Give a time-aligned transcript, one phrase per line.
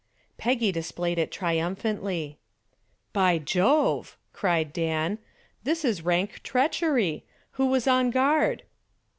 [0.39, 2.39] Peggy displayed it triumphantly.
[3.13, 5.19] "By Jove," cried Dan.
[5.63, 7.23] "This is rank treachery.
[7.51, 8.63] Who was on guard?"